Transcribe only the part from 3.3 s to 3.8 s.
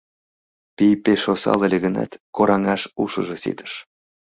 ситыш.